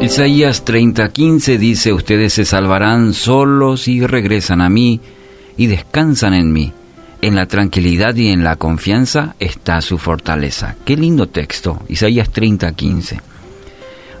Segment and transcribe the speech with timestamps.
[0.00, 4.98] Isaías 30:15 dice, ustedes se salvarán solos y regresan a mí
[5.58, 6.72] y descansan en mí.
[7.20, 10.76] En la tranquilidad y en la confianza está su fortaleza.
[10.86, 13.20] Qué lindo texto, Isaías 30:15.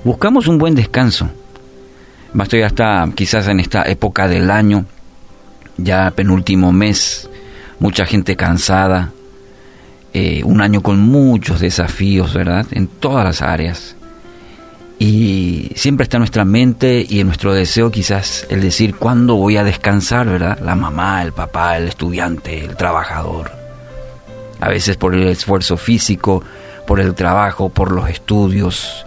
[0.04, 1.30] Buscamos un buen descanso.
[2.34, 4.84] Ya está quizás en esta época del año,
[5.78, 7.30] ya penúltimo mes,
[7.78, 9.12] mucha gente cansada,
[10.12, 12.66] eh, un año con muchos desafíos, ¿verdad?
[12.70, 13.96] En todas las áreas.
[15.02, 19.56] Y siempre está en nuestra mente y en nuestro deseo quizás el decir cuándo voy
[19.56, 20.58] a descansar, ¿verdad?
[20.60, 23.50] La mamá, el papá, el estudiante, el trabajador.
[24.60, 26.44] A veces por el esfuerzo físico,
[26.86, 29.06] por el trabajo, por los estudios,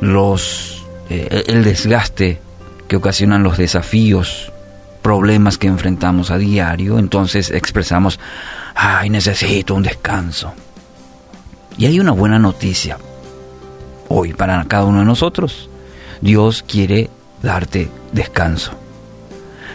[0.00, 2.40] los, eh, el desgaste
[2.88, 4.50] que ocasionan los desafíos,
[5.00, 8.18] problemas que enfrentamos a diario, entonces expresamos,
[8.74, 10.54] ay, necesito un descanso.
[11.76, 12.98] Y hay una buena noticia
[14.08, 15.68] hoy para cada uno de nosotros.
[16.20, 17.10] Dios quiere
[17.42, 18.72] darte descanso.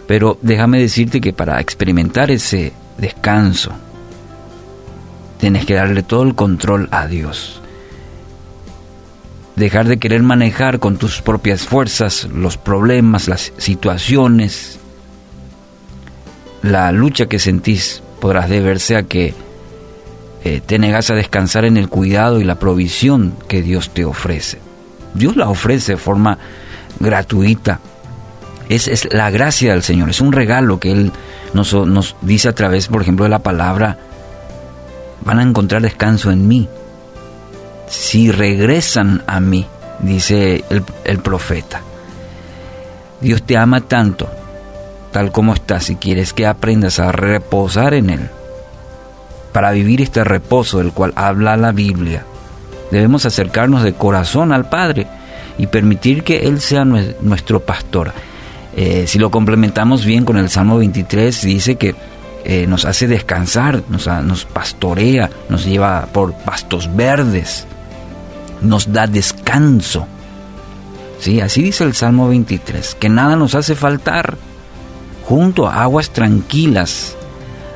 [0.08, 3.72] Pero déjame decirte que para experimentar ese descanso,
[5.40, 7.62] tienes que darle todo el control a Dios.
[9.56, 14.80] Dejar de querer manejar con tus propias fuerzas los problemas, las situaciones,
[16.64, 19.34] la lucha que sentís podrás deberse a que
[20.46, 24.60] eh, te negas a descansar en el cuidado y la provisión que Dios te ofrece.
[25.14, 26.38] Dios la ofrece de forma
[27.00, 27.80] gratuita.
[28.68, 31.12] Es, es la gracia del Señor, es un regalo que Él
[31.54, 33.98] nos, nos dice a través, por ejemplo, de la palabra,
[35.22, 36.68] van a encontrar descanso en mí.
[37.88, 39.66] Si regresan a mí,
[40.00, 41.82] dice el, el profeta.
[43.22, 44.30] Dios te ama tanto,
[45.12, 48.30] tal como estás, y quieres que aprendas a reposar en Él
[49.54, 52.26] para vivir este reposo del cual habla la Biblia,
[52.92, 55.08] debemos acercarnos de corazón al Padre
[55.58, 58.12] y permitir que Él sea nuestro pastor.
[58.76, 61.96] Eh, si lo complementamos bien con el Salmo 23, dice que
[62.44, 67.68] eh, nos hace descansar, nos, nos pastorea, nos lleva por pastos verdes,
[68.62, 70.08] nos da descanso.
[71.20, 74.36] Sí, así dice el Salmo 23, que nada nos hace faltar.
[75.26, 77.16] Junto a aguas tranquilas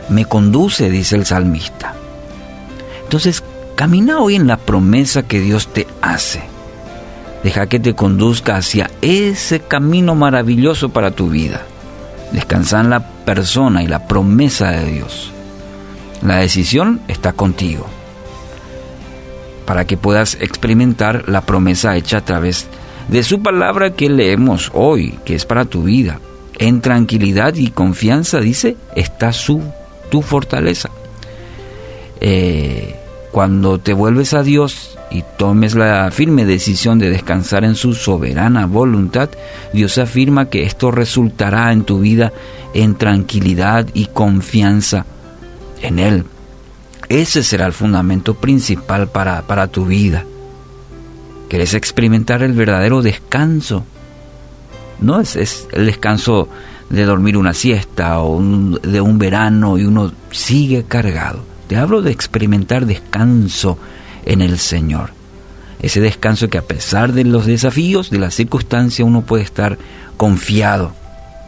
[0.09, 1.93] me conduce, dice el salmista.
[3.03, 3.43] Entonces,
[3.75, 6.41] camina hoy en la promesa que Dios te hace.
[7.43, 11.61] Deja que te conduzca hacia ese camino maravilloso para tu vida.
[12.31, 15.31] Descansa en la persona y la promesa de Dios.
[16.21, 17.85] La decisión está contigo.
[19.65, 22.67] Para que puedas experimentar la promesa hecha a través
[23.07, 26.19] de su palabra que leemos hoy, que es para tu vida.
[26.57, 29.61] En tranquilidad y confianza, dice, está su
[30.09, 30.89] tu fortaleza.
[32.19, 32.95] Eh,
[33.31, 38.65] cuando te vuelves a Dios y tomes la firme decisión de descansar en su soberana
[38.65, 39.29] voluntad,
[39.73, 42.33] Dios afirma que esto resultará en tu vida
[42.73, 45.05] en tranquilidad y confianza
[45.81, 46.25] en Él.
[47.09, 50.25] Ese será el fundamento principal para, para tu vida.
[51.47, 53.85] ¿Quieres experimentar el verdadero descanso?
[54.99, 56.49] No es, es el descanso
[56.89, 61.39] de dormir una siesta o de un verano y uno sigue cargado.
[61.67, 63.77] Te hablo de experimentar descanso
[64.25, 65.11] en el Señor.
[65.79, 69.77] Ese descanso que a pesar de los desafíos, de las circunstancias, uno puede estar
[70.15, 70.93] confiado,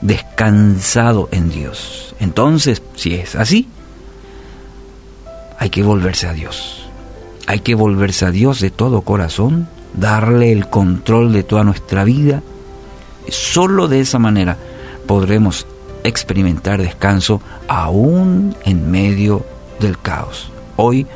[0.01, 2.15] descansado en Dios.
[2.19, 3.67] Entonces, si es así,
[5.57, 6.85] hay que volverse a Dios.
[7.47, 12.43] Hay que volverse a Dios de todo corazón, darle el control de toda nuestra vida.
[13.29, 14.57] Solo de esa manera
[15.09, 15.65] podremos
[16.03, 19.43] experimentar descanso aún en medio
[19.79, 20.51] del caos.
[20.75, 21.07] Hoy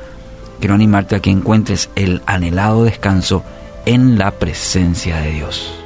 [0.60, 3.44] quiero animarte a que encuentres el anhelado descanso
[3.86, 5.83] en la presencia de Dios.